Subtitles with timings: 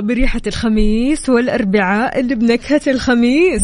[0.00, 3.62] بريحة الخميس والأربعاء اللي بنكهة الخميس.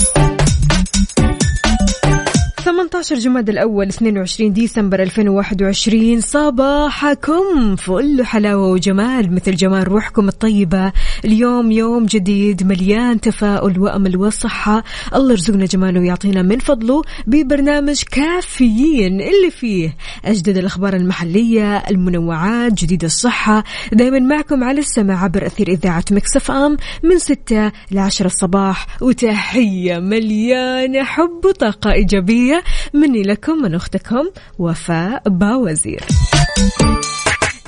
[2.66, 10.92] 18 جماد الأول 22 ديسمبر 2021 صباحكم فل حلاوة وجمال مثل جمال روحكم الطيبة.
[11.24, 14.84] اليوم يوم جديد مليان تفاؤل وأمل وصحة.
[15.14, 23.04] الله يرزقنا جماله ويعطينا من فضله ببرنامج كافيين اللي فيه أجدد الأخبار المحلية المنوعات جديد
[23.04, 23.64] الصحة.
[23.92, 28.86] دايما معكم على السماع عبر أثير إذاعة مكسف أم من 6 ل 10 الصباح.
[29.02, 32.55] وتحية مليانة حب وطاقة إيجابية
[32.94, 36.00] مني لكم من أختكم وفاء باوزير.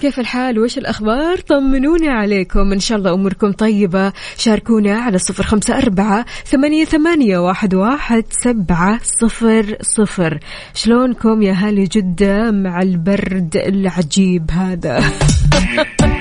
[0.00, 2.72] كيف الحال؟ وش الأخبار؟ طمنونا عليكم.
[2.72, 4.12] إن شاء الله أموركم طيبة.
[4.36, 10.39] شاركونا على صفر خمسة أربعة ثمانية, ثمانية واحد, واحد سبعة صفر صفر.
[10.75, 15.05] شلونكم يا هالي جدة مع البرد العجيب هذا؟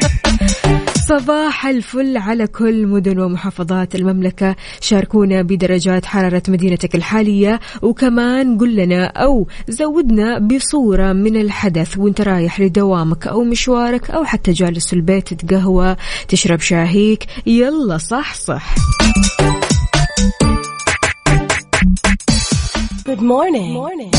[1.08, 9.06] صباح الفل على كل مدن ومحافظات المملكة شاركونا بدرجات حرارة مدينتك الحالية وكمان قل لنا
[9.06, 15.96] أو زودنا بصورة من الحدث وانت رايح لدوامك أو مشوارك أو حتى جالس البيت تتقهوى
[16.28, 18.76] تشرب شاهيك يلا صح صح
[23.08, 23.72] Good morning.
[23.82, 24.12] morning.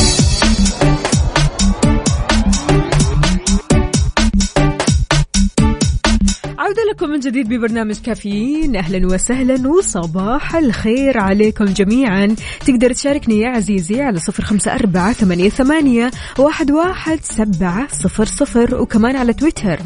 [6.69, 8.75] عودة لكم من جديد ببرنامج كافيين.
[8.75, 12.35] أهلا وسهلا وصباح الخير عليكم جميعا.
[12.65, 18.75] تقدر تشاركني يا عزيزي على صفر خمسة أربعة ثمانية, ثمانية واحد, واحد سبعة صفر صفر.
[18.75, 19.79] وكمان على تويتر.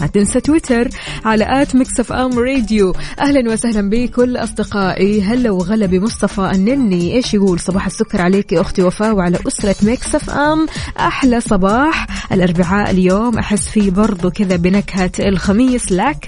[0.00, 0.88] ما تنسى تويتر.
[1.24, 2.94] على at Mix FM Radio.
[3.20, 5.22] أهلا وسهلا بكل أصدقائي.
[5.22, 7.14] هلا وغلا بمصطفى النني.
[7.14, 10.66] إيش يقول؟ صباح السكر عليك أختي وفاء وعلى أسرة Mix FM.
[10.98, 12.06] أحلى صباح.
[12.32, 15.92] الأربعاء اليوم أحس فيه برضو كذا بنكهة الخميس.
[15.92, 16.21] لكن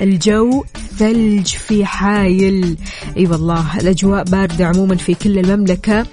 [0.00, 0.64] الجو
[0.98, 2.76] ثلج في حايل.
[3.16, 6.06] أي والله الأجواء باردة عموما في كل المملكة.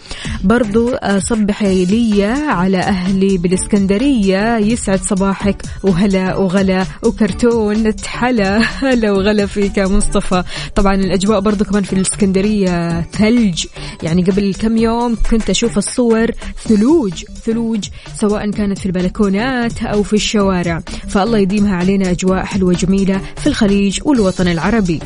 [0.43, 4.57] برضو آه، صبحي لي على أهلي بالإسكندرية.
[4.57, 10.43] يسعد صباحك وهلا وغلا وكرتون حلا هلا وغلا فيك يا مصطفى.
[10.75, 13.65] طبعا الأجواء برضو كمان في الإسكندرية ثلج.
[14.03, 16.31] يعني قبل كم يوم كنت أشوف الصور
[16.63, 20.79] ثلوج ثلوج سواء كانت في البلكونات أو في الشوارع.
[21.07, 23.18] فالله يديمها علينا أجواء حلوة جميلة.
[23.37, 24.99] في الخليج والوطن العربي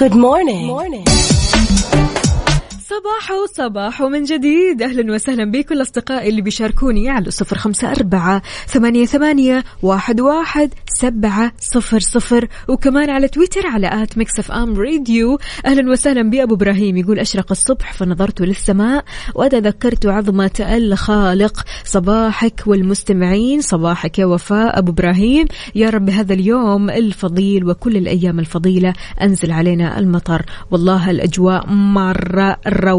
[0.00, 0.66] Good morning.
[0.76, 1.04] morning.
[3.08, 4.82] صباح وصباح ومن جديد.
[4.82, 11.52] أهلا وسهلا بكل أصدقائي اللي بيشاركوني على صفر خمسة أربعة ثمانية, ثمانية واحد, واحد سبعة
[11.60, 12.48] صفر صفر.
[12.68, 15.38] وكمان على تويتر على at Mix FM Radio.
[15.66, 19.04] أهلا وسهلا بأبو إبراهيم يقول أشرق الصبح فنظرت للسماء
[19.34, 21.64] وتذكرت عظمة الخالق.
[21.84, 24.78] صباحك والمستمعين صباحك يا وفاء.
[24.78, 28.92] أبو إبراهيم يا رب هذا اليوم الفضيل وكل الأيام الفضيلة
[29.22, 30.42] أنزل علينا المطر.
[30.70, 32.97] والله الأجواء مرة روعة.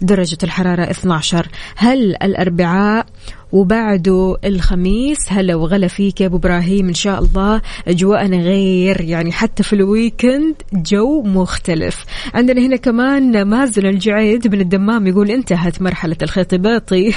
[0.00, 3.06] درجة الحرارة 12 هل الأربعاء
[3.52, 9.62] وبعده الخميس هلا وغلا فيك يا أبو إبراهيم إن شاء الله أجواءنا غير يعني حتى
[9.62, 12.04] في ال weekend جو مختلف.
[12.34, 17.14] عندنا هنا كمان مازن الجعيد من الدمام يقول انتهت مرحلة الخيط باطي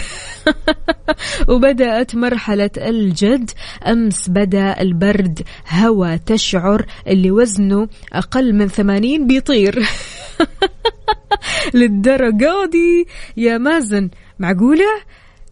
[1.49, 3.51] وبدأت مرحلة الجد
[3.87, 9.79] أمس بدأ البرد هوا تشعر اللي وزنه أقل من 80 بيطير.
[11.73, 14.09] للدرجة دي يا مازن
[14.39, 14.85] معقولة؟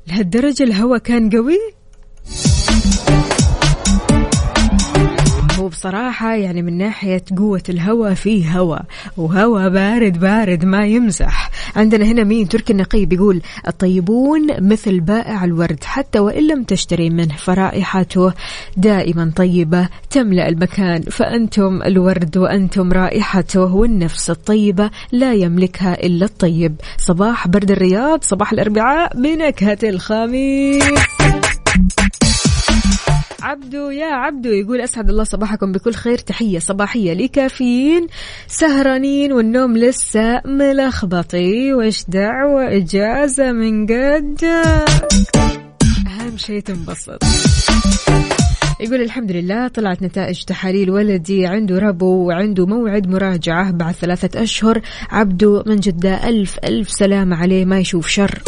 [0.07, 1.59] لهالدرجة الهواء كان قوي؟
[5.73, 8.85] بصراحة يعني من ناحية قوة الهواء فيه هواء
[9.17, 11.49] وهواء بارد بارد ما يمزح.
[11.75, 17.35] عندنا هنا مين؟ تركي النقي بيقول الطيبون مثل بائع الورد حتى وإن لم تشتري منه
[17.35, 18.33] فرائحته
[18.77, 21.01] دائما طيبة تملأ المكان.
[21.01, 26.75] فأنتم الورد وأنتم رائحته والنفس الطيبة لا يملكها إلا الطيب.
[26.97, 30.83] صباح برد الرياض صباح الأربعاء بنكهة الخميس.
[33.43, 38.07] عبدو يا عبدو يقول أسعد الله صباحكم بكل خير تحية صباحية لكافيين
[38.47, 44.49] سهرانين والنوم لسه ملخبطي وش دعوة؟ إجازة من قدك
[46.07, 47.23] أهم شيء تنبسط.
[48.79, 54.81] يقول الحمد لله طلعت نتائج تحاليل ولدي عنده ربو وعنده موعد مراجعة بعد ثلاثة أشهر.
[55.09, 58.43] عبده من جدة ألف ألف سلام عليه ما يشوف شر.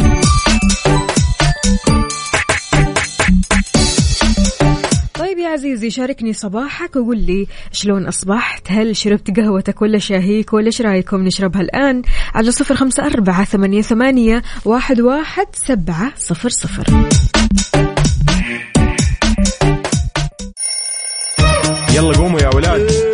[5.46, 11.24] عزيزي شاركني صباحك وقول لي شلون أصبحت؟ هل شربت قهوتك ولا شاهيك ولا إيش رأيكم
[11.24, 12.02] نشربها الآن؟
[12.34, 16.84] على صفر خمسة أربعة ثمانية, ثمانية واحد, واحد سبعة صفر صفر.
[21.96, 23.05] يلا قوموا يا ولاد.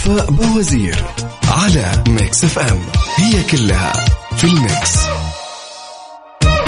[0.00, 1.04] وفاء بوزير
[1.48, 2.80] على Mix FM.
[3.16, 3.92] هي كلها
[4.36, 4.98] في ال Mix.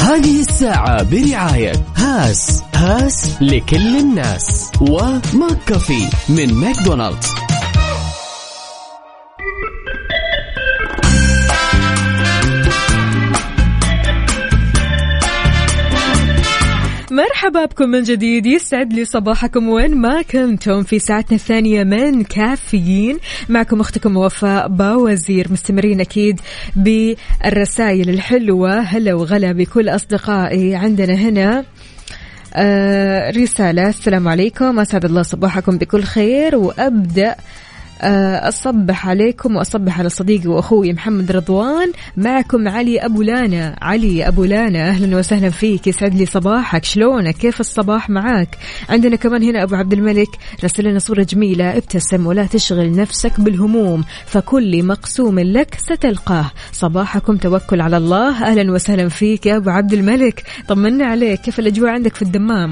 [0.00, 4.70] هذه الساعة برعاية هاس هاس لكل الناس.
[4.80, 7.41] و McCafé من ماكدونالدز.
[17.42, 23.18] مرحبا بكم من جديد يسعد لي صباحكم وين ما كنتم في ساعتنا الثانية من كافيين.
[23.48, 26.40] معكم أختكم وفاء باوزير مستمرين أكيد
[26.76, 28.80] بالرسائل الحلوة.
[28.80, 31.64] هلا وغلا بكل أصدقائي عندنا هنا.
[32.54, 34.80] آه رسالة السلام عليكم.
[34.80, 36.56] أسعد الله صباحكم بكل خير.
[36.56, 37.36] وأبدأ
[38.48, 41.92] أصبح عليكم وأصبح على صديقي وأخوي محمد رضوان.
[42.16, 43.78] معكم علي أبو لانا.
[43.82, 45.86] علي أبو لانا أهلا وسهلا فيك.
[45.86, 46.84] يسعد لي صباحك.
[46.84, 48.58] شلونك؟ كيف الصباح معاك
[48.88, 50.28] عندنا كمان هنا أبو عبد الملك.
[50.64, 51.76] رسل لنا صورة جميلة.
[51.76, 56.50] ابتسم ولا تشغل نفسك بالهموم فكل مقسوم لك ستلقاه.
[56.72, 58.44] صباحكم توكل على الله.
[58.44, 60.42] أهلا وسهلا فيك يا أبو عبد الملك.
[60.68, 61.40] طمنا عليك.
[61.40, 62.70] كيف الأجواء عندك في الدمام؟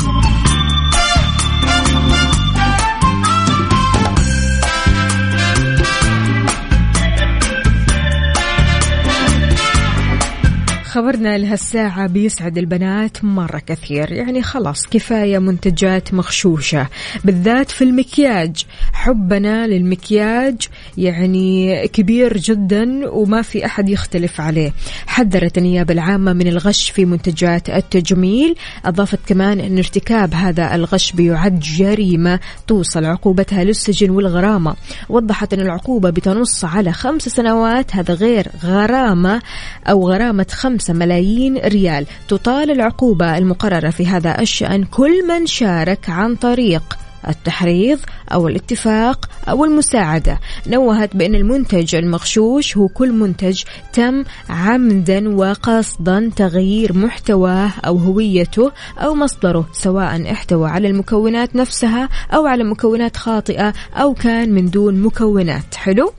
[11.01, 14.13] خبرنا لهالساعة بيسعد البنات مرة كثير.
[14.13, 16.87] يعني خلاص كفاية منتجات مغشوشة.
[17.25, 18.65] بالذات في المكياج.
[18.93, 20.69] حبنا للمكياج.
[20.99, 24.73] يعني كبير جدا وما في أحد يختلف عليه.
[25.07, 28.55] حذرت النيابة العامة من الغش في منتجات التجميل.
[28.85, 34.75] أضافت كمان أن ارتكاب هذا الغش بيعد جريمة توصل عقوبتها للسجن والغرامة.
[35.09, 37.97] وضحت أن العقوبة بتنص على خمس سنوات.
[37.97, 39.43] هذا غير غرامة
[39.87, 46.37] أو غرامة خمسة ملايين ريال تطال العقوبة المقررة في هذا الشأن كل من شارك عن
[46.37, 46.99] طريق
[47.29, 47.99] التحريض
[48.33, 50.41] أو الاتفاق أو المساعدة.
[50.67, 53.63] نوهت بأن المنتج المغشوش هو كل منتج
[53.93, 62.47] تم عمدا وقصدا تغيير محتواه أو هويته أو مصدره سواء احتوى على المكونات نفسها أو
[62.47, 65.75] على مكونات خاطئة أو كان من دون مكونات.
[65.75, 66.13] حلو؟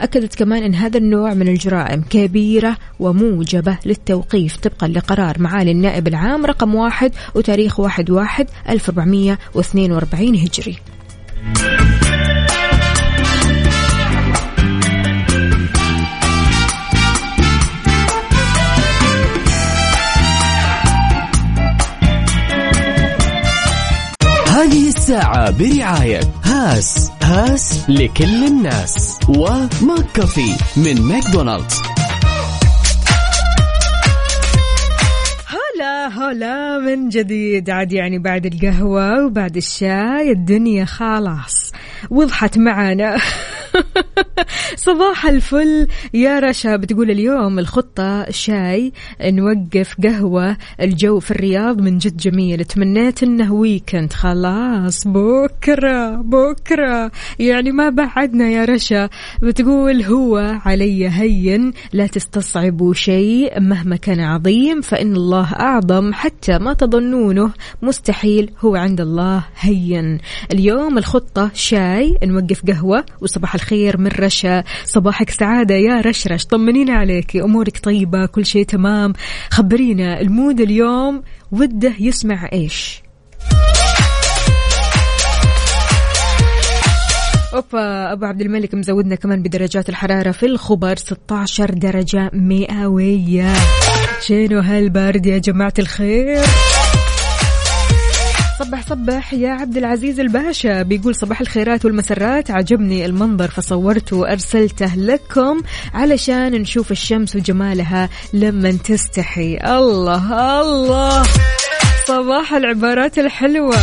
[0.00, 6.46] أكدت كمان أن هذا النوع من الجرائم كبيرة وموجبة للتوقيف طبقا لقرار معالي النائب العام
[6.46, 10.47] رقم واحد وتاريخ واحد واحد 1442 هجري
[24.58, 31.82] هذه الساعة برعاية هاس هاس لكل الناس و McCafé من ماكدونالدز.
[36.28, 37.70] هلا من جديد.
[37.70, 41.72] عاد يعني بعد القهوة وبعد الشاي الدنيا خلاص.
[42.10, 43.16] وضحت معانا
[44.76, 45.88] صباح الفل.
[46.14, 52.64] يا رشا بتقول اليوم الخطة شاي نوقف قهوة الجو في الرياض من جد جميل.
[52.64, 57.10] تمنيت إنه weekend خلاص بكرة بكرة.
[57.38, 59.08] يعني ما بعدنا يا رشا.
[59.42, 66.72] بتقول هو علي هين لا تستصعبوا شيء مهما كان عظيم فإن الله أعظم حتى ما
[66.72, 67.50] تظنونه.
[67.82, 70.18] مستحيل هو عند الله هين.
[70.52, 74.64] اليوم الخطة شاي نوقف قهوة وصباح الخير من رشا.
[74.84, 79.12] صباحك سعادة يا رشرش طمنينا عليك أمورك طيبة كل شيء تمام.
[79.50, 81.22] خبرينا المود اليوم
[81.52, 83.02] وده يسمع إيش؟
[87.54, 93.52] أوبا أبو عبد الملك مزودنا كمان بدرجات الحرارة في الخبر 16 درجة مئوية.
[94.26, 96.44] شنو هالبرد يا جماعة الخير؟
[98.58, 100.82] صبح يا عبد العزيز الباشا.
[100.82, 102.50] بيقول صباح الخيرات والمسرات.
[102.50, 105.60] عجبني المنظر فصورته وأرسلته لكم
[105.94, 109.56] علشان نشوف الشمس وجمالها لما تستحي.
[109.56, 111.22] الله الله.
[112.08, 113.76] صباح العبارات الحلوة.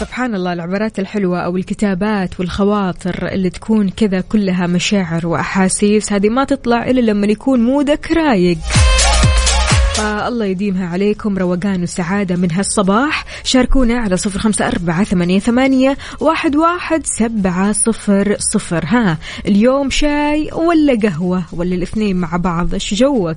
[0.00, 6.44] سبحان الله العبارات الحلوة أو الكتابات والخواطر اللي تكون كذا كلها مشاعر وأحاسيس هذه ما
[6.44, 8.58] تطلع إلا لما يكون مودك رايق.
[9.98, 13.24] فالله يديمها عليكم روقان وسعادة من هالصباح.
[13.44, 18.84] شاركونا على صفر خمسة أربعة ثمانية, ثمانية واحد, واحد سبعة صفر صفر.
[18.86, 23.36] ها اليوم شاي ولا قهوة ولا الاثنين مع بعض؟ إيش جوك؟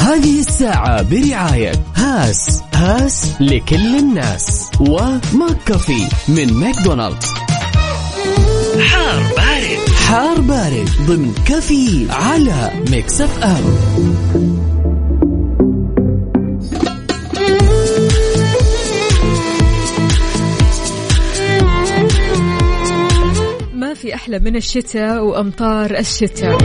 [0.00, 7.34] هذه الساعة برعاية هاس هاس لكل الناس و McCafé من ماكدونالدز.
[8.80, 9.95] حار بارد.
[10.06, 13.64] حار بارد ضمن كافيين على Mix FM.
[23.74, 26.58] ما في أحلى من الشتاء وأمطار الشتاء.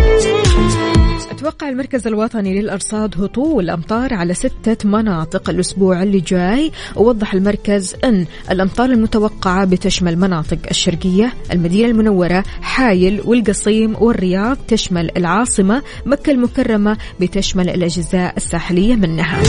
[1.31, 6.71] أتوقع المركز الوطني للأرصاد هطول أمطار على ستة مناطق الأسبوع اللي جاي.
[6.95, 14.57] ووضح المركز أن الأمطار المتوقعة بتشمل مناطق الشرقية المدينة المنورة حايل والقصيم والرياض.
[14.67, 19.41] تشمل العاصمة مكة المكرمة بتشمل الأجزاء الساحلية منها.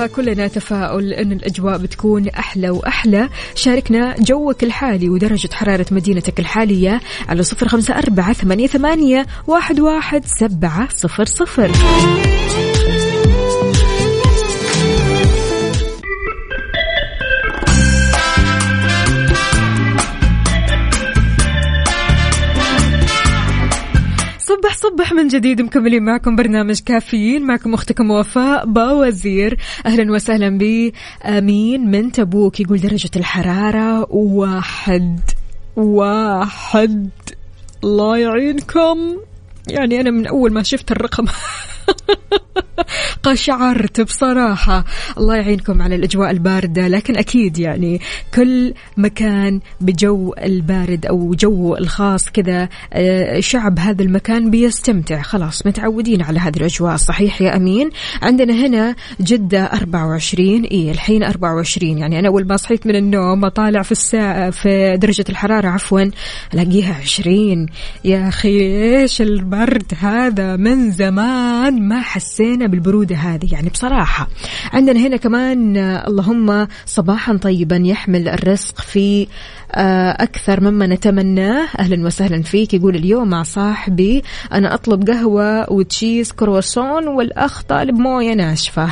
[0.00, 3.28] فكلنا تفاؤل أن الأجواء بتكون أحلى وأحلى.
[3.54, 10.88] شاركنا جوك الحالي ودرجة حرارة مدينتك الحالية على صفر خمسة أربعة ثمانية واحد, واحد سبعة
[10.94, 11.70] صفر صفر.
[25.00, 27.42] صبح من جديد مكملين معكم برنامج كافيين.
[27.42, 29.58] معكم أختكم وفاء باوزير.
[29.86, 35.20] أهلا وسهلا بامين من تبوك يقول درجة الحرارة واحد.
[35.76, 37.10] واحد.
[37.84, 39.16] الله يعينكم.
[39.68, 41.26] يعني أنا من أول ما شفت الرقم.
[43.22, 44.84] قشعرت بصراحة.
[45.18, 48.00] الله يعينكم على الأجواء الباردة لكن أكيد يعني
[48.34, 55.22] كل مكان بجو البارد أو جو الخاص كذا آه، شعب هذا المكان بيستمتع.
[55.22, 56.96] خلاص متعودين على هذه الأجواء.
[56.96, 57.90] صحيح يا أمين؟
[58.22, 63.82] عندنا هنا جدة 24 إيه الحين 24 يعني أنا أول ما صحيت من النوم أطالع
[63.82, 66.10] في الساعة في درجة الحرارة عفوا
[66.54, 67.66] ألاقيها 20
[68.04, 68.60] يا أخي
[69.00, 72.02] إيش البرد هذا؟ من زمان ما
[72.50, 73.52] حسينا بالبرودة هذه.
[73.52, 74.28] يعني بصراحة
[74.72, 79.26] عندنا هنا كمان اللهم صباحا طيبا يحمل الرزق في
[79.72, 81.68] آه، أكثر مما نتمناه.
[81.78, 82.74] أهلا وسهلا فيك.
[82.74, 88.88] يقول اليوم مع صاحبي أنا أطلب قهوة وتشيز كرواسون والأخ طالب موية ناشفة.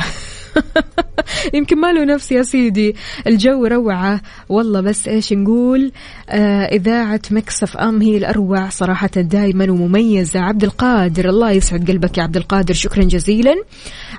[1.55, 2.95] يمكن ما له نفس يا سيدي.
[3.27, 4.21] الجو روعة.
[4.49, 5.91] والله بس إيش نقول؟
[6.31, 10.39] إذاعة مكسف أم هي الأروع صراحة دائما ومميزة.
[10.39, 13.55] عبد القادر الله يسعد قلبك يا عبد القادر شكرا جزيلا.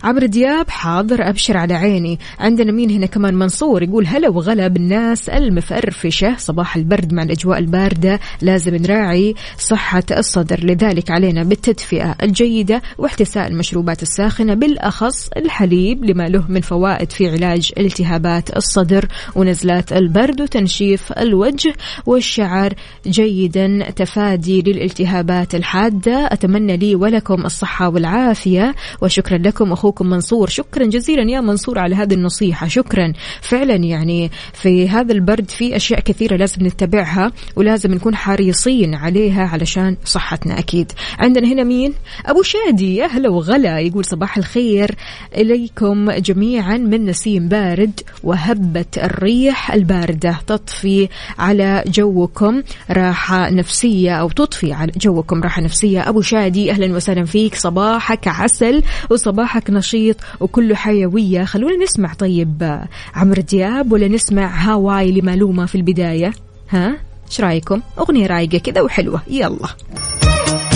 [0.04, 2.18] عمرو دياب حاضر أبشر على عيني.
[2.38, 6.36] عندنا مين هنا كمان؟ منصور يقول هلا وغلا بالناس المفرفشة.
[6.38, 10.64] صباح البرد مع الأجواء الباردة لازم نراعي صحة الصدر.
[10.64, 17.72] لذلك علينا بالتدفئة الجيدة واحتساء المشروبات الساخنة بالأخص الحليب لما له من فوائد في علاج
[17.78, 21.74] التهابات الصدر ونزلات البرد وتنشيف الوجه.
[22.06, 22.74] والشعر
[23.06, 26.26] جيدا تفادي للالتهابات الحادة.
[26.32, 30.48] أتمنى لي ولكم الصحة والعافية وشكرا لكم أخوكم منصور.
[30.48, 32.68] شكرا جزيلا يا منصور على هذه النصيحة.
[32.68, 33.12] شكرا.
[33.40, 39.96] فعلا يعني في هذا البرد في أشياء كثيرة لازم نتبعها ولازم نكون حريصين عليها علشان
[40.04, 40.92] صحتنا أكيد.
[41.18, 41.94] عندنا هنا مين؟
[42.26, 42.96] أبو شادي.
[42.96, 43.80] يا هلا وغلا.
[43.80, 44.94] يقول صباح الخير
[45.36, 54.72] إليكم جميعا من نسيم بارد وهبة الريح الباردة تطفي على جوكم راحة نفسية أو تضفي
[54.72, 56.08] على جوكم راحة نفسية.
[56.08, 57.54] أبو شادي أهلا وسهلا فيك.
[57.54, 61.44] صباحك عسل وصباحك نشيط وكله حيوية.
[61.44, 62.80] خلونا نسمع طيب
[63.14, 66.32] عمرو دياب ولا نسمع هاواي لمعلومة في البداية؟
[66.70, 66.96] ها؟
[67.28, 69.22] إيش رأيكم؟ أغنية رايقة كذا وحلوة.
[69.30, 69.68] يلا.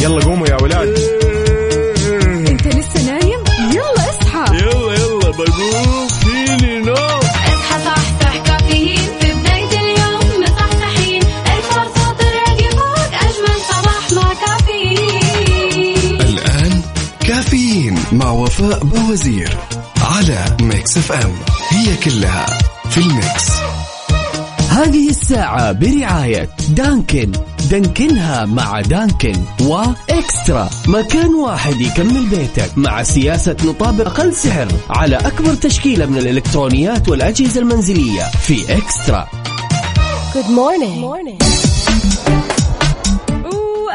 [0.02, 0.98] يلا قوموا يا ولاد.
[2.48, 3.40] أنت لسه نايم؟
[3.72, 4.56] يلا اصحى.
[4.56, 6.03] يلا يلا بقوم.
[18.60, 19.58] وفاء بوزير
[20.02, 21.32] على Mix FM.
[21.70, 22.46] هي كلها
[22.90, 23.50] في ال Mix.
[24.70, 27.32] هذه الساعة برعاية Dunkin'.
[27.70, 30.70] دانكنها مع دانكن وإكسترا.
[30.88, 37.60] مكان واحد يكمل بيتك مع سياسة نطابق أقل سعر على أكبر تشكيلة من الإلكترونيات والأجهزة
[37.60, 39.28] المنزلية في إكسترا.
[40.34, 41.00] Good morning.
[41.00, 41.63] morning.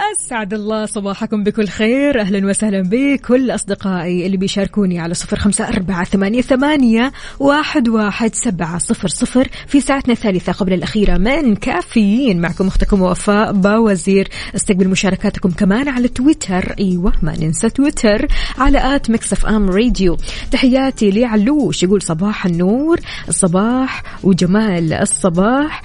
[0.09, 2.21] وأسعد الله صباحكم بكل خير.
[2.21, 8.77] أهلا وسهلا بكل أصدقائي اللي بيشاركوني على صفر خمسة أربعة ثمانية, ثمانية واحد, واحد سبعة
[8.77, 12.41] صفر صفر في ساعتنا الثالثة قبل الأخيرة من كافيين.
[12.41, 14.27] معكم أختكم وفاء باوزير.
[14.55, 16.75] استقبل مشاركاتكم كمان على تويتر.
[16.79, 18.27] أيوة ما ننسى تويتر.
[18.57, 20.17] على at Mix FM Radio.
[20.51, 21.83] تحياتي لعلوش.
[21.83, 25.81] يقول صباح النور الصباح وجمال الصباح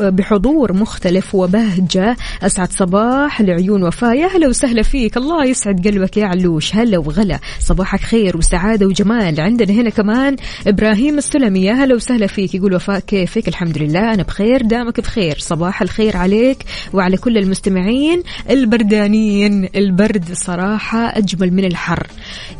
[0.00, 2.16] بحضور مختلف وبهجة.
[2.42, 5.16] أسعد صباح لعيون وفاء يا هلا وسهلا فيك.
[5.16, 6.76] الله يسعد قلبك يا علوش.
[6.76, 7.38] هلا وغلا.
[7.60, 9.40] صباحك خير وسعادة وجمال.
[9.40, 11.64] عندنا هنا كمان إبراهيم السلمي.
[11.64, 12.54] يا هلا وسهلا فيك.
[12.54, 14.14] يقول وفاء كيفك؟ الحمد لله.
[14.14, 14.62] أنا بخير.
[14.62, 15.38] دامك بخير.
[15.38, 22.06] صباح الخير عليك وعلى كل المستمعين البردانيين البرد صراحة أجمل من الحر.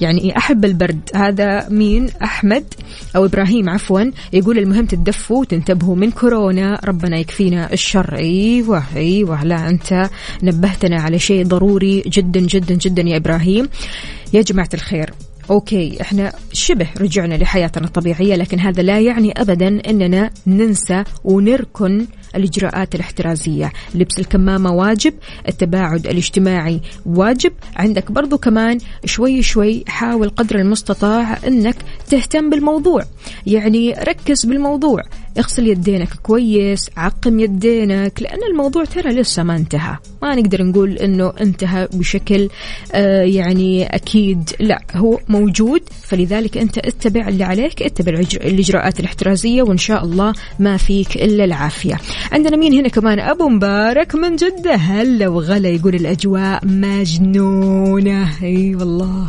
[0.01, 2.65] يعني أحب البرد؟ هذا مين؟ أحمد
[3.17, 6.81] أو إبراهيم عفوا يقول المهم تدفوا وتنتبهوا من كورونا.
[6.85, 8.15] ربنا يكفينا الشر.
[8.19, 9.45] أيوة أيوة.
[9.45, 10.11] لا أنت
[10.85, 13.69] نبهتنا على شيء ضروري جدا جدا جدا يا إبراهيم.
[14.33, 15.11] يا جماعة الخير
[15.51, 22.95] أوكي إحنا شبه رجعنا لحياتنا الطبيعية لكن هذا لا يعني ابدا إننا ننسى ونركن الإجراءات
[22.95, 23.73] الاحترازية.
[23.95, 25.15] لبس الكمامة واجب
[25.49, 27.53] التباعد الاجتماعي واجب.
[27.77, 31.77] عندك برضو كمان شوي شوي حاول قدر المستطاع إنك
[32.11, 33.05] تهتم بالموضوع.
[33.47, 35.03] يعني ركز بالموضوع.
[35.39, 39.97] اغسل يدينك كويس عقم يدينك لأن الموضوع ترى لسه ما انتهى.
[40.23, 42.49] ما نقدر نقول إنه انتهى بشكل
[42.93, 45.81] آه يعني أكيد لا هو موجود.
[46.03, 51.45] فلذلك أنت اتبع اللي عليك اتبع الإجر- الإجراءات الاحترازية وإن شاء الله ما فيك إلا
[51.45, 51.99] العافية.
[52.33, 54.75] عندنا مين هنا كمان؟ أبو مبارك من جدة.
[54.75, 58.29] هلا وغلا يقول الأجواء مجنونة.
[58.43, 59.27] أي والله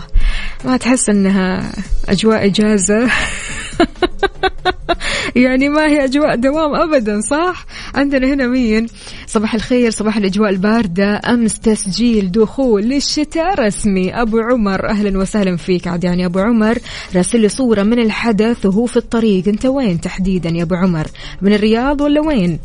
[0.65, 1.71] ما تحس إنها
[2.09, 3.09] أجواء إجازة.
[5.35, 8.87] يعني ما هي أجواء دوام ابدا صح؟ عندنا هنا مين؟
[9.27, 11.21] صباح الخير صباح الأجواء الباردة.
[11.29, 14.21] أمس تسجيل دخول للشتاء رسمي.
[14.21, 15.87] أبو عمر أهلا وسهلا فيك.
[15.87, 16.77] عاد يعني أبو عمر
[17.15, 19.47] راسل لي صورة من الحدث وهو في الطريق.
[19.47, 21.07] أنت وين تحديدا يا أبو عمر؟
[21.41, 22.59] من الرياض ولا وين؟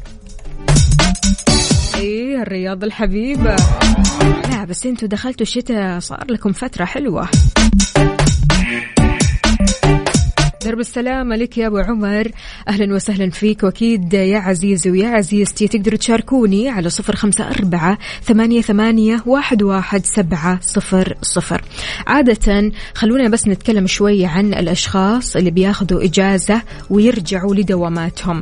[1.99, 3.57] إيه الرياض الحبيبة.
[4.51, 7.29] لا بس أنتوا دخلتوا الشتاء صار لكم فترة حلوة.
[10.65, 12.31] درب السلامة لك يا أبو عمر.
[12.69, 13.63] أهلا وسهلا فيك.
[13.63, 20.07] وأكيد يا عزيزي ويا عزيزتي تقدروا تشاركوني على صفر خمسة أربعة ثمانية, ثمانية واحد, واحد
[20.07, 21.63] سبعة صفر صفر.
[22.07, 28.41] عادة خلونا بس نتكلم شوي عن الأشخاص اللي بياخذوا إجازة ويرجعوا لدواماتهم.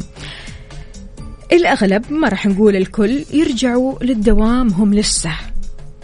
[1.52, 5.30] الأغلب ما راح نقول الكل يرجعوا للدوام هم لسه.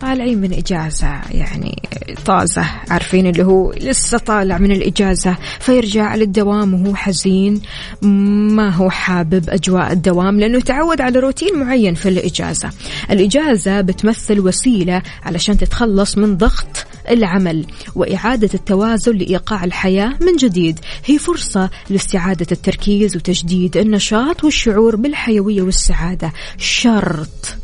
[0.05, 1.83] طالعين من إجازة يعني
[2.25, 7.61] طازة عارفين اللي هو لسه طالع من الإجازة فيرجع للدوام وهو حزين
[8.03, 12.71] ما هو حابب أجواء الدوام لأنه تعود على روتين معين في الإجازة.
[13.11, 20.81] الإجازة بتمثل وسيلة علشان تتخلص من ضغط العمل وإعادة التوازن لإيقاع الحياة من جديد.
[21.05, 26.33] هي فرصة لاستعادة التركيز وتجديد النشاط والشعور بالحيوية والسعادة.
[26.59, 27.64] شرط.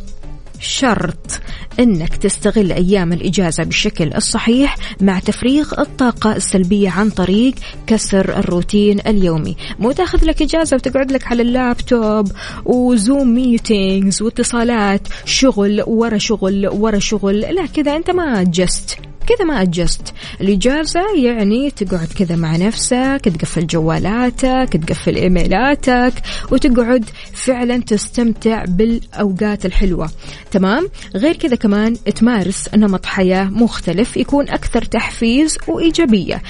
[0.60, 1.40] شرط
[1.80, 7.54] إنك تستغل أيام الإجازة بالشكل الصحيح مع تفريغ الطاقة السلبية عن طريق
[7.86, 9.56] كسر الروتين اليومي.
[9.78, 12.32] مو تأخذ لك إجازة وتقعد لك على اللابتوب
[12.64, 17.40] و Zoom meetings واتصالات شغل ورا شغل ورا شغل.
[17.40, 23.66] لا كذا أنت ما انجزت كذا ما أجزت الإجازة يعني تقعد كذا مع نفسك تقفل
[23.66, 26.12] جوالاتك تقفل إيميلاتك
[26.50, 30.10] وتقعد فعلا تستمتع بالأوقات الحلوة.
[30.50, 36.42] تمام؟ غير كذا كمان تمارس نمط حياة مختلف يكون أكثر تحفيز وإيجابية.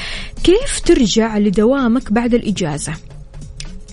[0.44, 2.92] كيف ترجع لدوامك بعد الإجازة؟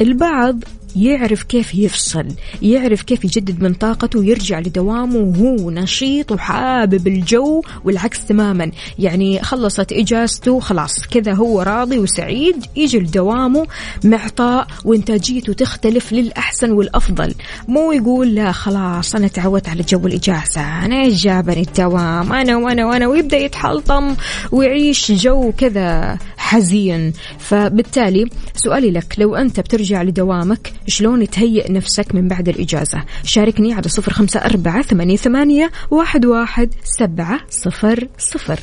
[0.01, 0.63] البعض
[0.97, 2.25] يعرف كيف يفصل
[2.61, 8.71] يعرف كيف يجدد من طاقته ويرجع لدوامه وهو نشيط وحابب الجو والعكس تماما.
[8.99, 13.67] يعني خلصت إجازته خلاص كذا هو راضي وسعيد يجي لدوامه
[14.03, 17.33] معطاء وإنتاجيته تختلف للأحسن والأفضل.
[17.67, 23.07] مو يقول لا خلاص أنا تعودت على جو الإجازة أنا جابني الدوام أنا وأنا وأنا
[23.07, 24.15] ويبدأ يتحلطم
[24.51, 27.13] ويعيش جو كذا حزين.
[27.39, 33.89] فبالتالي سؤالي لك لو أنت بترجع لدوامك شلون تهيئ نفسك من بعد الإجازة؟ شاركني على
[33.89, 38.59] صفر خمسة أربعة ثمانية, ثمانية واحد, واحد سبعة صفر صفر.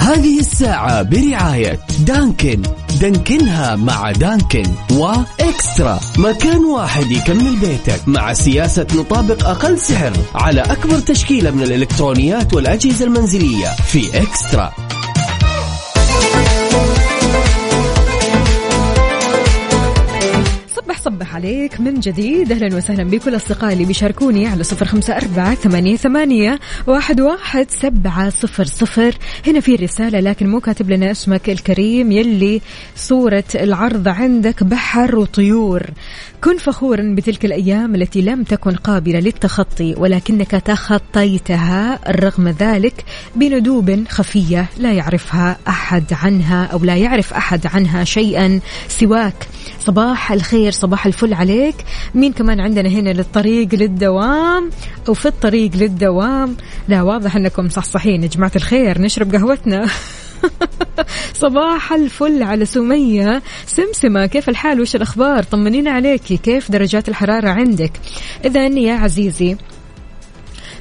[0.00, 2.62] هذه الساعة برعاية دانكن.
[3.00, 6.00] دانكنها مع دانكن وإكسترا.
[6.18, 13.04] مكان واحد يكمل بيتك مع سياسة نطابق أقل سعر على أكبر تشكيلة من الإلكترونيات والأجهزة
[13.04, 14.72] المنزلية في إكسترا.
[21.06, 22.52] صبح صبح عليك من جديد.
[22.52, 28.30] أهلا وسهلا بكل اصدقائي اللي بيشاركوني على صفر خمسة أربعة ثمانية, ثمانية واحد, واحد سبعة
[28.30, 29.14] صفر صفر.
[29.46, 32.60] هنا في رسالة لكن مو كاتب لنا اسمك الكريم يلي
[32.96, 35.82] صورة العرض عندك بحر وطيور.
[36.46, 43.04] كن فخورا بتلك الأيام التي لم تكن قابلة للتخطي ولكنك تخطيتها رغم ذلك
[43.36, 49.48] بندوب خفية لا يعرفها أحد عنها أو لا يعرف أحد عنها شيئا سواك.
[49.80, 51.76] صباح الخير صباح الفل عليك.
[52.14, 54.70] مين كمان عندنا هنا للطريق للدوام
[55.08, 56.56] أو في الطريق للدوام؟
[56.88, 59.00] لا واضح أنكم صحصحين يا جماعة الخير.
[59.00, 59.86] نشرب قهوتنا.
[61.42, 63.42] صباح الفل على سمية.
[63.66, 66.36] سمسمة كيف الحال؟ وش الأخبار؟ طمنينا عليكي.
[66.36, 67.92] كيف درجات الحرارة عندك؟
[68.44, 69.56] إذا يا عزيزي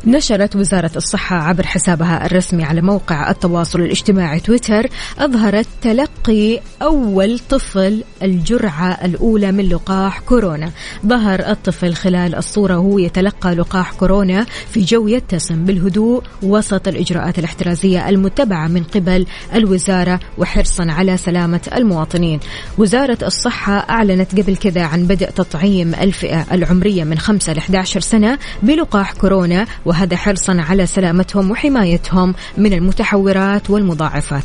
[0.07, 4.89] نشرت وزارة الصحة عبر حسابها الرسمي على موقع التواصل الاجتماعي تويتر
[5.19, 10.71] أظهرت تلقي أول طفل الجرعة الأولى من لقاح كورونا.
[11.05, 18.09] ظهر الطفل خلال الصورة وهو يتلقى لقاح كورونا في جو يتسم بالهدوء وسط الإجراءات الاحترازية
[18.09, 22.39] المتبعة من قبل الوزارة وحرصا على سلامة المواطنين.
[22.77, 28.37] وزارة الصحة أعلنت قبل كذا عن بدء تطعيم الفئة العمرية من 5 ل 11 سنة
[28.63, 29.65] بلقاح كورونا
[29.95, 34.43] وهذا حرصا على سلامتهم وحمايتهم من المتحورات والمضاعفات.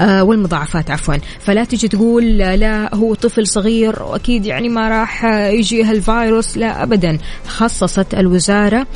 [0.00, 1.14] آه والمضاعفات عفوا.
[1.40, 7.18] فلا تجي تقول لا هو طفل صغير وأكيد يعني ما راح يجيه الفيروس لا ابدا.
[7.46, 8.86] خصصت الوزارة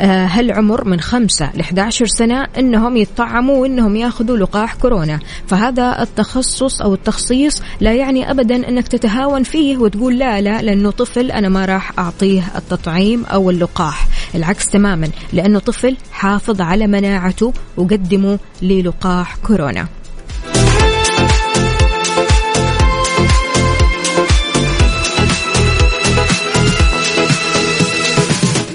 [0.00, 5.20] آه، هالعمر من 5 ل 11 سنة إنهم يطعموا وإنهم يأخذوا لقاح كورونا.
[5.46, 11.30] فهذا التخصص أو التخصيص لا يعني ابدا إنك تتهاون فيه وتقول لا لا لأنه طفل
[11.30, 14.06] أنا ما راح أعطيه التطعيم أو اللقاح.
[14.34, 19.88] العكس تماما لأنه طفل حافظ على مناعته وقدموا للقاح كورونا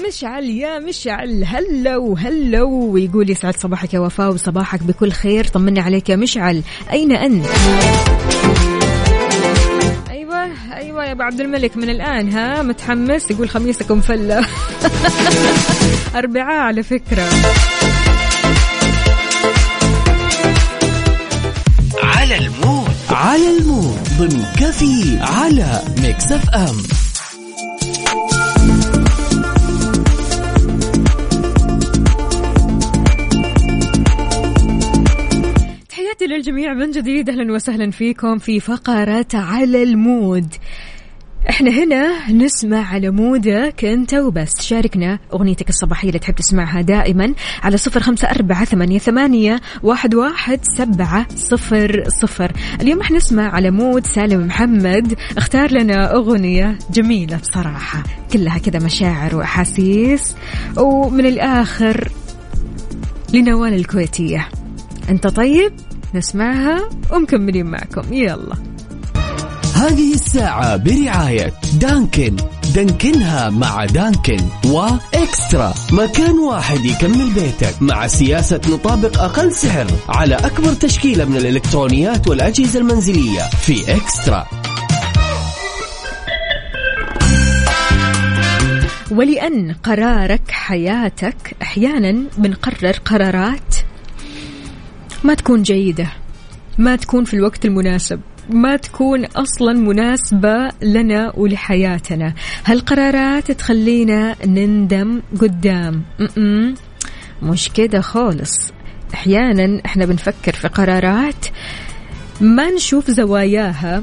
[0.08, 6.08] مشعل يا مشعل هلا وهلا ويقول يسعد صباحك يا وفاء وصباحك بكل خير طمني عليك
[6.08, 6.62] يا مشعل
[6.92, 7.46] أين أنت؟
[10.74, 14.46] أيوه يا أبو عبد الملك من الآن ها متحمس يقول خميسكم فلة.
[16.14, 17.28] اربعاء على فكرة.
[22.02, 22.94] على ال mood.
[23.10, 23.98] على ال mood.
[24.18, 27.03] ضمن كافيين على Mix F M.
[36.14, 37.30] تحياتي للجميع من جديد.
[37.30, 40.54] أهلا وسهلا فيكم في فقرة على ال mood.
[41.50, 44.60] إحنا هنا نسمع على مودك أنت وبس.
[44.60, 50.60] شاركنا أغنيتك الصباحية اللي تحب تسمعها دائما على صفر خمسة أربعة ثمانية, ثمانية واحد, واحد
[50.78, 52.52] سبعة صفر صفر.
[52.80, 55.14] اليوم إحنا نسمع على مود سالم محمد.
[55.36, 58.02] اختار لنا أغنية جميلة بصراحة.
[58.32, 60.36] كلها كذا مشاعر وأحاسيس.
[60.76, 62.08] ومن الآخر
[63.34, 64.48] لنوال الكويتية.
[65.10, 65.72] أنت طيب؟
[66.14, 68.12] نسمعها ومكملين معكم.
[68.12, 68.56] يلا.
[69.74, 72.36] هذه الساعة برعاية دانكن.
[72.74, 80.72] دانكنها مع دانكن وإكسترا مكان واحد يكمل بيتك مع سياسة نطابق أقل سعر على أكبر
[80.72, 84.46] تشكيلة من الإلكترونيات والأجهزة المنزلية في إكسترا.
[89.10, 93.76] ولأن قرارك حياتك أحيانا بنقرر قرارات
[95.24, 96.10] ما تكون جيدة
[96.78, 102.34] ما تكون في الوقت المناسب ما تكون أصلا مناسبة لنا ولحياتنا.
[102.64, 106.02] هالقرارات تخلينا نندم قدام.
[106.18, 106.74] م-م.
[107.42, 108.72] مش كده خالص.
[109.14, 111.46] أحيانا إحنا بنفكر في قرارات
[112.40, 114.02] ما نشوف زواياها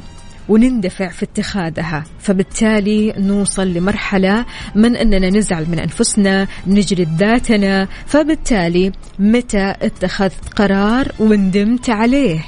[0.50, 2.04] وندفع في اتخاذها.
[2.20, 7.88] فبالتالي نوصل لمرحلة من أننا نزعل من أنفسنا نجلد ذاتنا.
[8.06, 12.40] فبالتالي متى اتخذت قرار وندمت عليه؟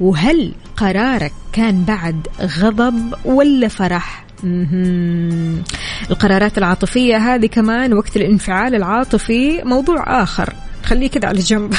[0.00, 4.24] وهل قرارك كان بعد غضب ولا فرح.
[6.10, 10.54] القرارات العاطفية هذه كمان وقت الانفعال العاطفي موضوع آخر.
[10.88, 11.74] خليه كده على جنب.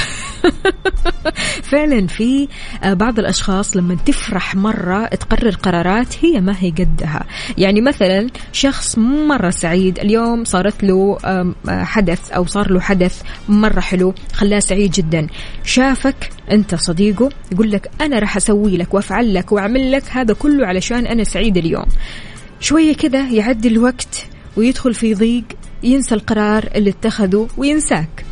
[1.72, 2.48] فعلا في
[2.84, 7.26] آه، بعض الأشخاص لما تفرح مرة تقرر قرارات هي ما هي قدها.
[7.58, 13.80] يعني مثلا شخص مرة سعيد اليوم صارت له آه، حدث أو صار له حدث مرة
[13.80, 15.28] حلو خلاه سعيد جدا.
[15.63, 20.67] شافك أنت صديقه يقول لك أنا راح أسوي لك وأفعل لك وأعمل لك هذا كله
[20.67, 21.86] علشان أنا سعيد اليوم.
[22.60, 24.26] شوية كذا يعدي الوقت
[24.58, 25.45] ويدخل في ضيق
[25.84, 28.29] ينسى القرار اللي اتخذه وينساك.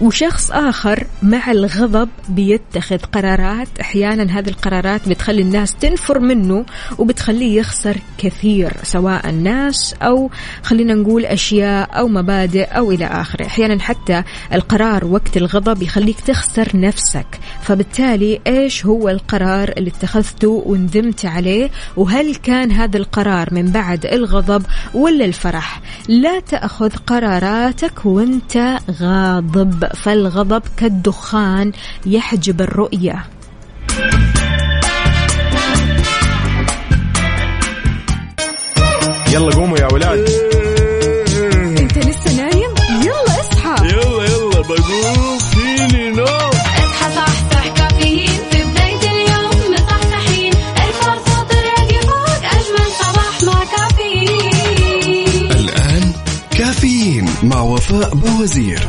[0.00, 3.68] وشخص آخر مع الغضب بيتخذ قرارات.
[3.80, 6.64] أحيانا هذه القرارات بتخلي الناس تنفر منه
[6.98, 10.30] وبتخليه يخسر كثير سواء الناس أو
[10.62, 13.46] خلينا نقول أشياء أو مبادئ أو إلى آخره.
[13.46, 17.26] أحيانا حتى القرار وقت الغضب يخليك تخسر نفسك.
[17.62, 24.62] فبالتالي إيش هو القرار اللي اتخذته وندمت عليه؟ وهل كان هذا القرار من بعد الغضب
[24.94, 29.85] ولا الفرح؟ لا تأخذ قراراتك وانت غاضب.
[29.94, 31.72] فالغضب كالدخان
[32.06, 33.24] يحجب الرؤية.
[39.32, 40.30] يلا قوموا يا ولاد.
[41.80, 43.86] انت لسه نايم؟ يلا اصحى.
[43.86, 45.38] يلا يلا بقوم.
[45.38, 46.26] فيني نوم.
[46.26, 48.40] اصحى صحصح كافيين.
[48.50, 50.52] في بداية اليوم مصحصحين.
[50.52, 55.52] الفرصة تراك فوق أجمل صباح مع كافيين.
[55.52, 56.12] الآن
[56.58, 58.88] كافيين مع وفاء بوزير.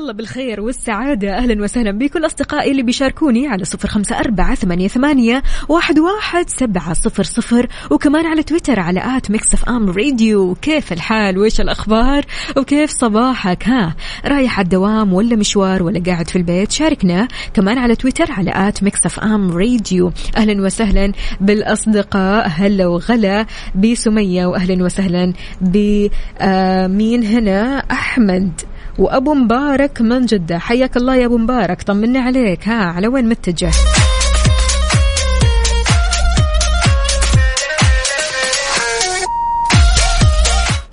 [0.00, 1.36] الله بالخير والسعادة.
[1.36, 6.92] أهلا وسهلا بكل أصدقائي اللي بيشاركوني على صفر خمسة أربعة ثمانية, ثمانية واحد, واحد سبعة
[6.92, 7.66] صفر صفر.
[7.90, 10.54] وكمان على تويتر على at Mix FM Radio.
[10.54, 12.24] كيف الحال؟ وإيش الأخبار؟
[12.56, 17.96] وكيف صباحك؟ ها رايح على الدوام ولا مشوار ولا قاعد في البيت؟ شاركنا كمان على
[17.96, 20.12] تويتر على at Mix FM Radio.
[20.36, 22.48] أهلا وسهلا بالأصدقاء.
[22.48, 28.60] هلا وغلا بسمية وأهلا وسهلا بمين هنا؟ أحمد.
[29.00, 30.58] وأبو مبارك من جدة.
[30.58, 31.82] حياك الله يا أبو مبارك.
[31.82, 32.68] طمنا عليك.
[32.68, 33.70] ها على وين متجه؟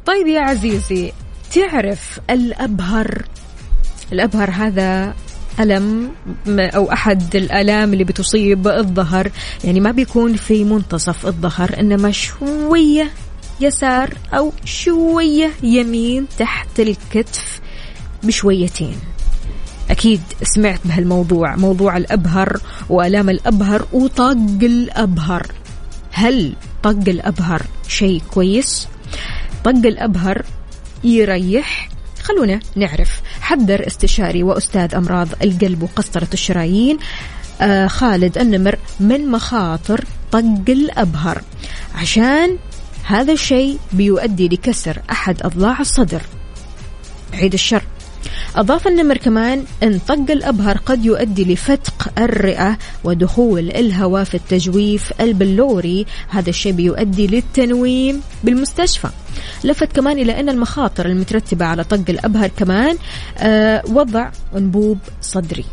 [0.05, 1.11] طيب يا عزيزي
[1.55, 3.25] تعرف الأبهر؟
[4.13, 5.13] الأبهر هذا
[5.59, 6.11] ألم
[6.47, 9.31] أو أحد الآلام اللي بتصيب الظهر؟
[9.63, 13.11] يعني ما بيكون في منتصف الظهر إنما شوية
[13.59, 17.59] يسار أو شوية يمين تحت الكتف.
[18.23, 18.97] بشويتين.
[19.89, 25.51] أكيد سمعت بهالموضوع موضوع الأبهر وآلام الأبهر وطق الأبهر.
[26.11, 28.87] هل طق الأبهر شيء كويس؟
[29.63, 30.45] طق الأبهر
[31.03, 31.89] يريح.
[32.23, 33.21] خلونا نعرف.
[33.41, 36.97] حذر استشاري وأستاذ أمراض القلب وقسطرة الشرايين
[37.61, 41.41] آه خالد النمر من مخاطر طق الأبهر.
[41.95, 42.57] عشان
[43.03, 46.21] هذا الشيء بيؤدي لكسر أحد أضلاع الصدر.
[47.33, 47.83] عيد الشر.
[48.57, 56.05] أضاف النمر كمان أن طق الأبهر قد يؤدي لفتق الرئة ودخول الهواء في التجويف البلوري.
[56.29, 59.09] هذا الشيء بيؤدي للتنويم بالمستشفى.
[59.63, 62.97] لفت كمان إلى أن المخاطر المترتبة على طق الأبهر كمان
[63.37, 65.65] آه وضع أنبوب صدري.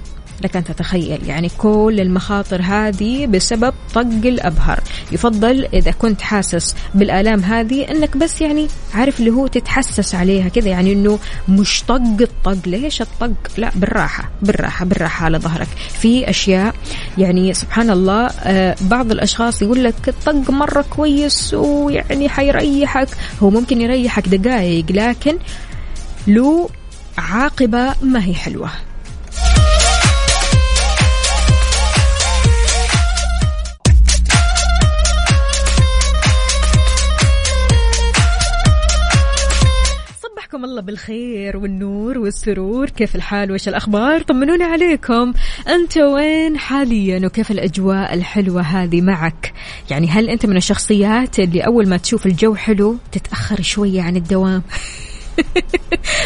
[0.43, 1.29] لك أن تتخيل.
[1.29, 4.81] يعني كل المخاطر هذه بسبب طق الأبهر.
[5.13, 10.69] يفضل إذا كنت حاسس بالآلام هذه أنك بس يعني عارف اللي هو تتحسس عليها كذا
[10.69, 11.19] يعني أنه
[11.49, 12.59] مش طق الطق.
[12.67, 15.69] ليش الطق؟ لا بالراحة بالراحة بالراحة على ظهرك.
[16.01, 16.75] في أشياء
[17.19, 23.09] يعني سبحان الله آه بعض الأشخاص يقول لك الطق مرة كويس ويعني حيريحك.
[23.43, 25.39] هو ممكن يريحك دقائق لكن
[26.27, 26.69] له
[27.19, 28.71] عاقبة ما هي حلوة.
[40.75, 42.91] الله بالخير والنور والسرور.
[42.91, 45.33] كيف الحال؟ وش الأخبار؟ طمنونا عليكم.
[45.69, 49.53] أنت وين حاليا؟ وكيف الأجواء الحلوة هذه معك؟
[49.91, 54.63] يعني هل أنت من الشخصيات اللي أول ما تشوف الجو حلو تتأخر شوية عن الدوام؟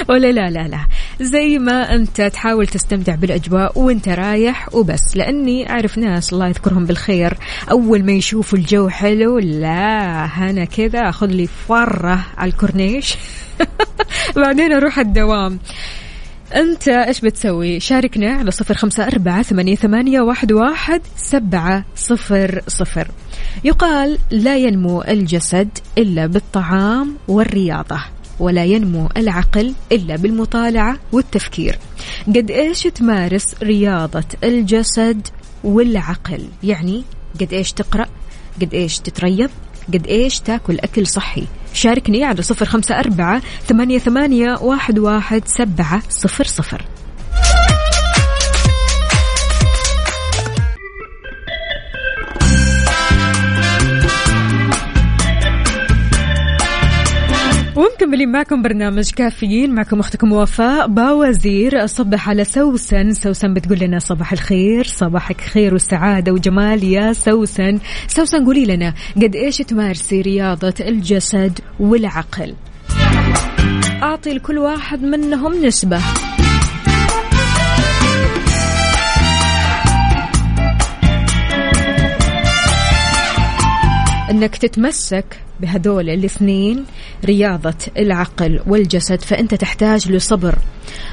[0.09, 0.87] ولا لا لا لا.
[1.21, 5.16] زي ما أنت تحاول تستمتع بالأجواء وأنت رايح وبس.
[5.16, 7.35] لأني أعرف ناس الله يذكرهم بالخير.
[7.71, 13.14] أول ما يشوفوا الجو حلو لا أنا كذا أخذ لي فرة على الكورنيش.
[14.37, 15.59] بعدين أروح الدوام.
[16.55, 23.09] أنت إيش بتسوي؟ شاركنا على صفر خمسة أربعة ثمانية, ثمانية واحد, واحد سبعة صفر صفر.
[23.64, 25.68] يقال لا ينمو الجسد
[25.99, 28.01] إلا بالطعام والرياضة.
[28.40, 31.79] ولا ينمو العقل إلا بالمطالعة والتفكير.
[32.27, 35.29] قد إيش تمارس رياضة الجسد
[35.64, 37.05] والعقل؟ يعني
[37.40, 38.07] قد إيش تقرأ؟
[38.61, 39.51] قد إيش تتريض؟
[39.94, 46.03] قد إيش تاكل أكل صحي؟ شاركني على صفر خمسة أربعة ثمانية, ثمانية واحد, واحد سبعة
[46.09, 46.85] صفر صفر.
[57.79, 59.75] ومكملين معكم برنامج كافيين.
[59.75, 61.85] معكم أختكم وفاء باوزير.
[61.85, 63.12] اصبح على سوسن.
[63.12, 64.85] سوسن بتقول لنا صباح الخير.
[64.85, 67.79] صباحك خير وسعادة وجمال يا سوسن.
[68.07, 72.55] سوسن قولي لنا قد إيش تمارسي رياضة الجسد والعقل؟
[74.03, 76.01] أعطي لكل واحد منهم نسبة.
[84.31, 85.25] إنك تتمسك
[85.61, 86.85] بهذول الاثنين
[87.25, 90.59] رياضة العقل والجسد فأنت تحتاج لصبر.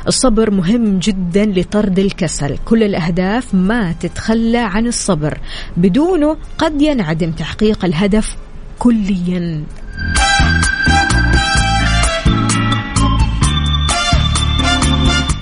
[0.08, 2.58] الصبر مهم جدا لطرد الكسل.
[2.66, 5.38] كل الأهداف ما تتخلى عن الصبر.
[5.78, 8.36] بدونه قد ينعدم تحقيق الهدف
[8.80, 9.64] كليا.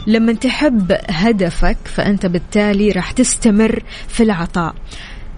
[0.08, 4.76] لما تحب هدفك فأنت بالتالي راح تستمر في العطاء.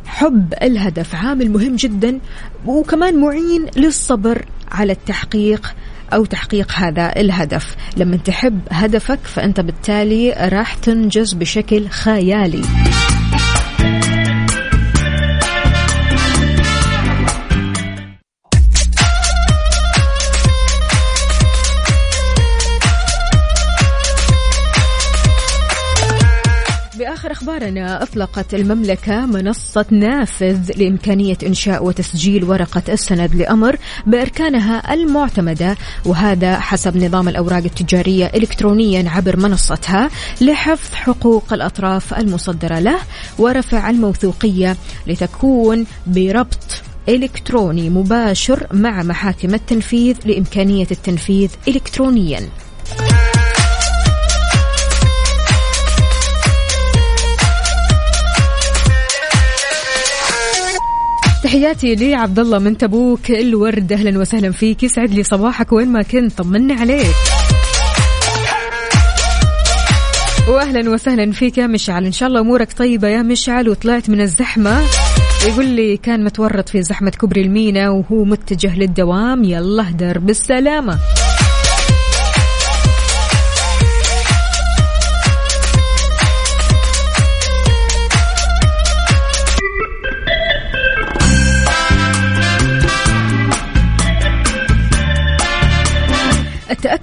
[0.05, 2.19] حب الهدف عامل مهم جدا
[2.65, 5.75] وكمان معين للصبر على التحقيق
[6.13, 7.75] أو تحقيق هذا الهدف.
[7.97, 12.61] لما تحب هدفك فأنت بالتالي راح تنجز بشكل خيالي.
[27.55, 36.97] أخبارنا أطلقت المملكة منصة نافذ لإمكانية إنشاء وتسجيل ورقة السند لأمر بأركانها المعتمدة وهذا حسب
[36.97, 40.09] نظام الأوراق التجارية إلكترونيا عبر منصتها
[40.41, 42.99] لحفظ حقوق الأطراف المصدرة له
[43.39, 52.64] ورفع الموثوقية لتكون بربط إلكتروني مباشر مع محاكم التنفيذ لإمكانية التنفيذ إلكترونياً.
[61.55, 63.93] تحياتي لي عبد الله من تبوك الورد.
[63.93, 64.83] أهلا وسهلا فيك.
[64.83, 66.37] يسعد لي صباحك وين ما كنت.
[66.37, 67.15] طمنا عليك.
[70.47, 72.05] واهلا وسهلا فيك يا مشعل.
[72.05, 74.81] إن شاء الله أمورك طيبة يا مشعل وطلعت من الزحمة.
[75.47, 79.43] يقول لي كان متورط في زحمة كبري المينا وهو متجه للدوام.
[79.43, 80.97] يلا درب السلامه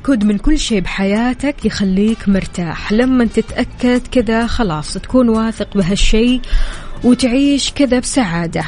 [0.02, 2.92] التأكد من كل شيء بحياتك يخليك مرتاح.
[2.92, 6.40] لما تتأكد كذا خلاص تكون واثق بهالشيء
[7.04, 8.64] وتعيش كذا بسعادة.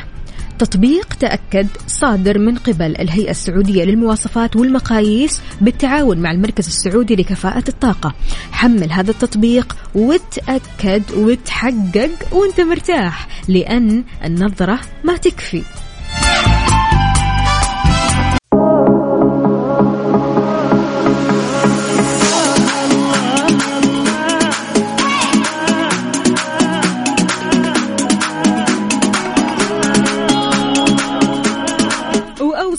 [0.58, 8.14] تطبيق تأكد صادر من قبل الهيئة السعودية للمواصفات والمقاييس بالتعاون مع المركز السعودي لكفاءة الطاقة.
[8.52, 15.62] حمل هذا التطبيق وتأكد وتحقق وانت مرتاح لأن النظرة ما تكفي.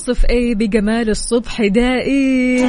[0.09, 2.67] وصف إيه بجمال الصبح دائي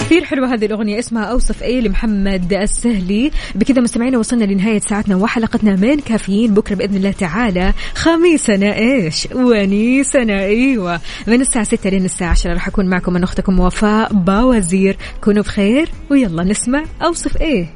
[0.00, 3.30] كثير حلوة هذه الأغنية اسمها أوصف إيه لمحمد السهلي.
[3.54, 6.54] بكذا مستمعينا وصلنا لنهاية ساعتنا وحلقتنا من كافيين.
[6.54, 11.00] بكرة بإذن الله تعالى خميسنا إيش؟ ونيسنا أيوة.
[11.26, 14.96] من الساعة 6 لين الساعة 10 راح أكون معكم من أختكم وفاء باوزير.
[15.24, 17.74] كونوا بخير ويلا نسمع أوصف إيه.